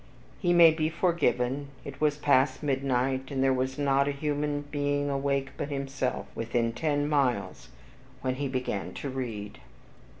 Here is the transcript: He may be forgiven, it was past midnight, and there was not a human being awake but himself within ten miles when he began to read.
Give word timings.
He 0.39 0.51
may 0.51 0.71
be 0.71 0.89
forgiven, 0.89 1.67
it 1.85 2.01
was 2.01 2.17
past 2.17 2.63
midnight, 2.63 3.29
and 3.29 3.43
there 3.43 3.53
was 3.53 3.77
not 3.77 4.07
a 4.07 4.11
human 4.11 4.61
being 4.71 5.11
awake 5.11 5.49
but 5.57 5.69
himself 5.69 6.25
within 6.33 6.73
ten 6.73 7.07
miles 7.07 7.69
when 8.21 8.37
he 8.37 8.47
began 8.47 8.95
to 8.95 9.09
read. 9.11 9.59